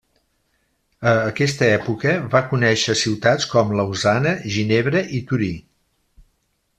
A 1.11 1.11
aquesta 1.33 1.67
època 1.73 2.15
va 2.35 2.41
conéixer 2.53 2.95
ciutats 3.03 3.49
com 3.53 3.75
Lausana, 3.81 4.33
Ginebra 4.57 5.05
i 5.19 5.25
Torí. 5.33 5.55